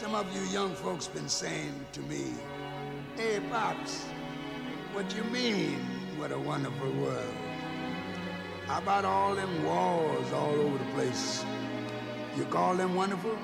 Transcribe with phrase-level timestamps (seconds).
[0.00, 2.26] Some of you young folks been saying to me,
[3.16, 4.04] Hey, Pops,
[4.92, 5.80] what you mean,
[6.18, 7.34] what a wonderful world?
[8.68, 11.44] How about all them wars all over the place?
[12.36, 13.36] You call them wonderful?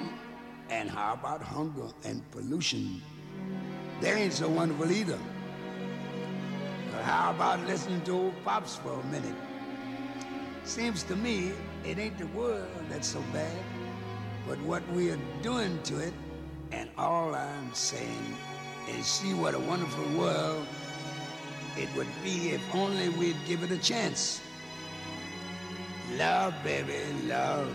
[0.70, 3.02] And how about hunger and pollution?
[4.00, 5.18] They ain't so wonderful either.
[6.92, 9.34] But how about listening to old Pops for a minute?
[10.62, 11.50] Seems to me
[11.84, 13.58] it ain't the world that's so bad,
[14.46, 16.14] but what we are doing to it.
[16.74, 18.36] And all I'm saying
[18.88, 20.66] is see what a wonderful world
[21.76, 24.40] it would be if only we'd give it a chance.
[26.16, 27.72] Love, baby, love.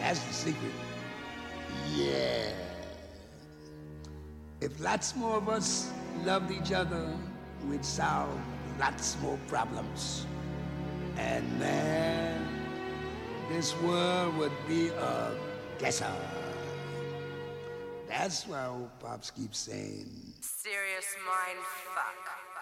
[0.00, 0.72] That's the secret.
[1.94, 2.52] Yeah.
[4.60, 5.90] If lots more of us
[6.22, 7.16] loved each other,
[7.68, 8.38] we'd solve
[8.78, 10.26] lots more problems.
[11.16, 12.46] And man,
[13.48, 15.32] this world would be a
[15.78, 16.12] guesser.
[18.08, 20.08] That's why old Pops keeps saying,
[20.40, 21.58] Serious mind
[21.94, 22.53] fuck.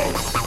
[0.00, 0.39] Thanks.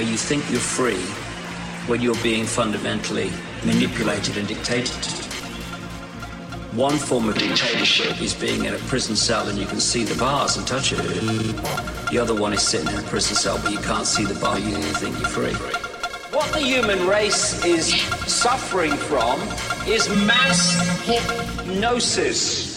[0.00, 1.04] Where you think you're free
[1.86, 3.30] when you're being fundamentally
[3.66, 5.04] manipulated and dictated.
[6.72, 10.18] One form of dictatorship is being in a prison cell and you can see the
[10.18, 11.02] bars and touch it.
[12.10, 14.58] The other one is sitting in a prison cell but you can't see the bar,
[14.58, 15.52] you think you're free.
[16.34, 17.92] What the human race is
[18.26, 19.38] suffering from
[19.86, 22.69] is mass hypnosis.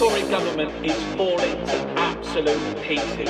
[0.00, 3.28] Tory government is falling to absolute pieces.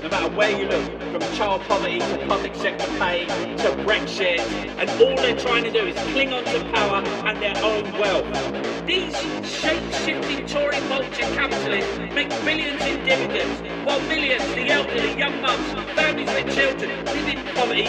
[0.00, 4.38] No matter where you look, from child poverty to public sector pay to Brexit,
[4.78, 8.86] and all they're trying to do is cling on to power and their own wealth.
[8.86, 9.16] These
[9.50, 16.28] shape-shifting Tory vulture capitalists make billions in dividends, while millions, the elderly, young mums, families
[16.28, 17.88] with children, live in poverty.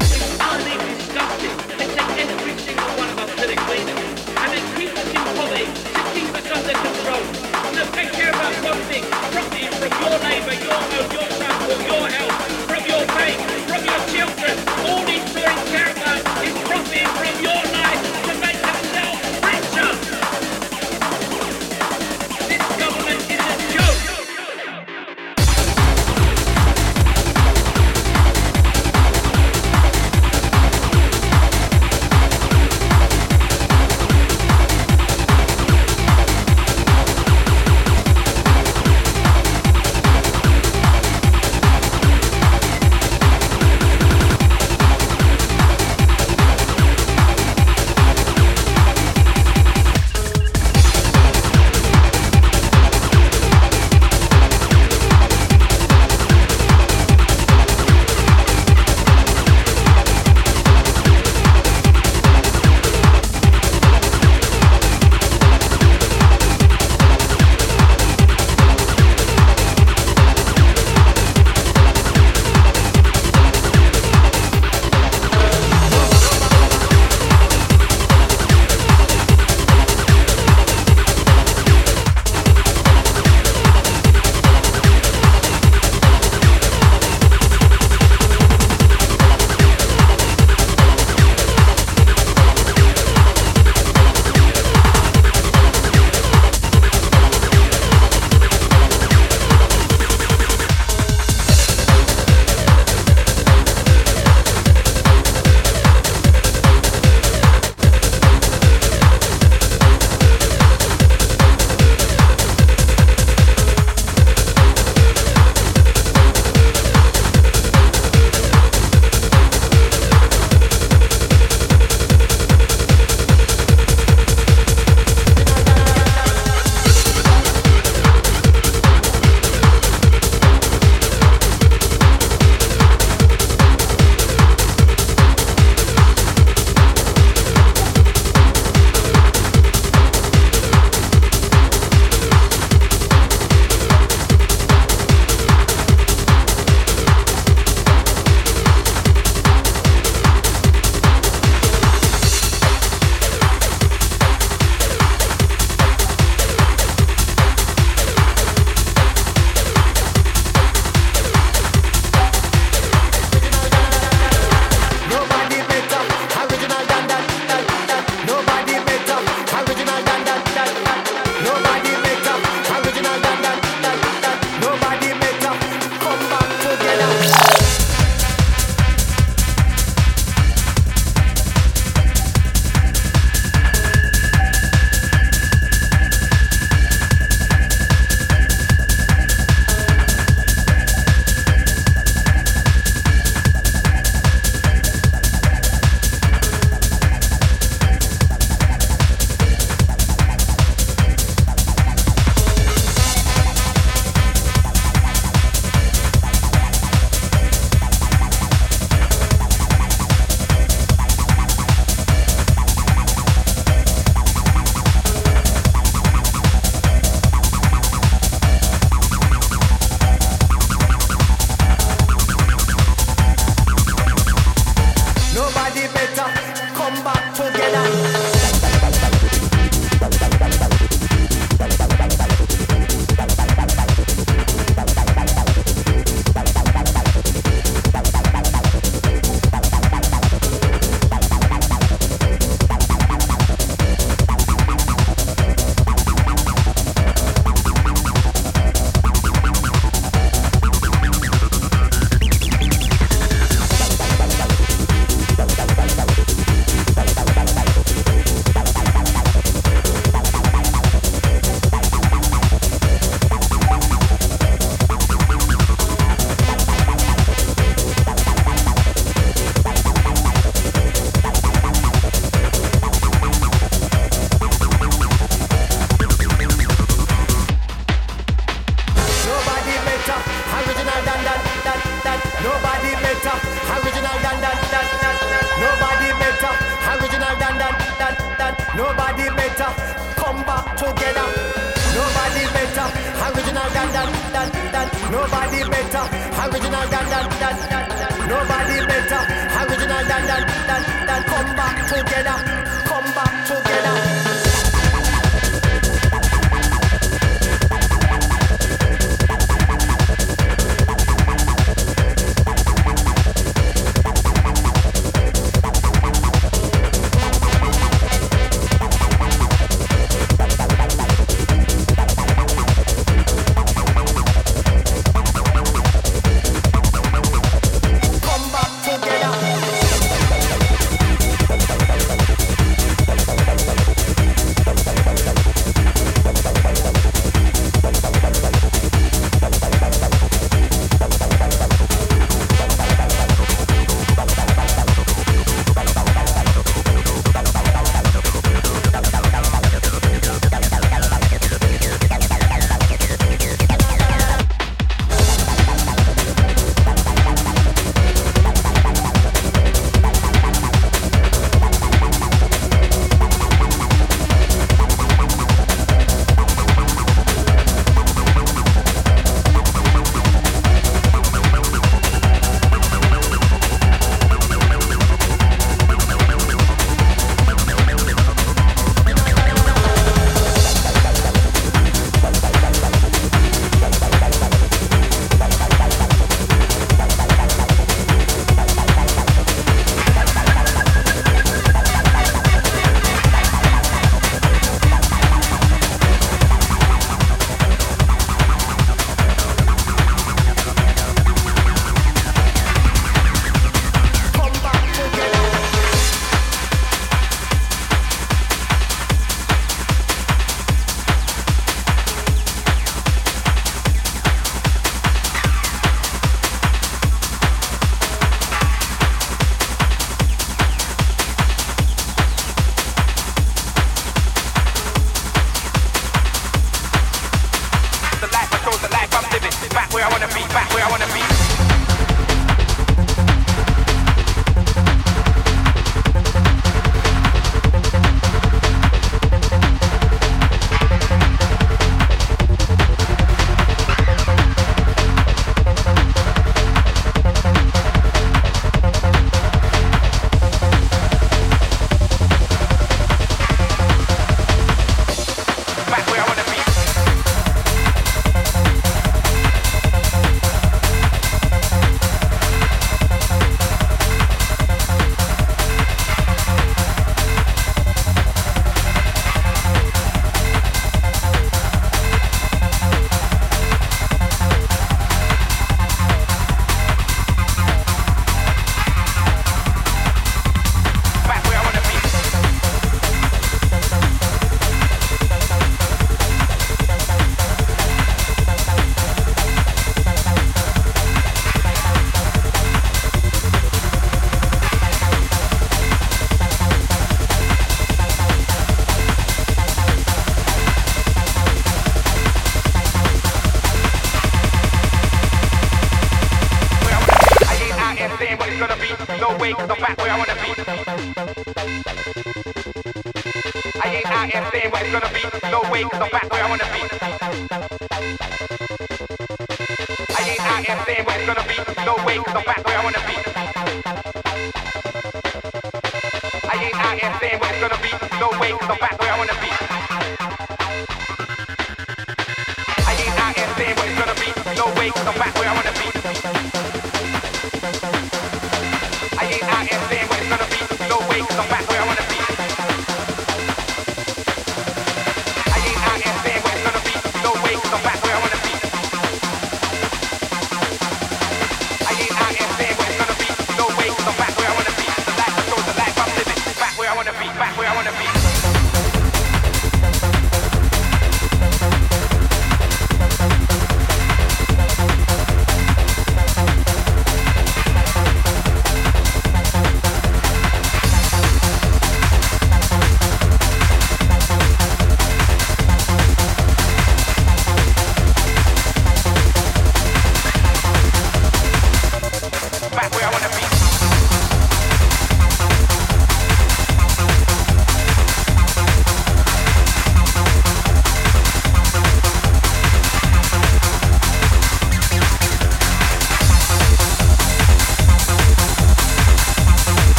[0.00, 1.76] It's utterly disgusting.
[1.76, 4.33] They take every single one of us to the cleaners.
[7.94, 12.38] They care about one thing, profiting from your labour, your home, your transport, your health,
[12.68, 13.63] from your pay,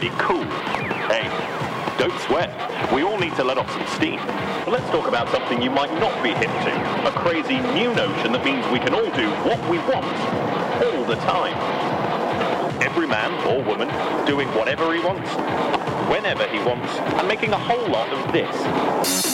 [0.00, 0.44] pretty cool.
[1.12, 1.28] Hey,
[1.98, 2.48] don't sweat.
[2.90, 4.16] We all need to let off some steam.
[4.64, 7.06] But let's talk about something you might not be hip to.
[7.06, 10.06] A crazy new notion that means we can all do what we want
[10.80, 11.54] all the time.
[12.80, 13.88] Every man or woman
[14.24, 15.28] doing whatever he wants,
[16.08, 19.29] whenever he wants, and making a whole lot of this.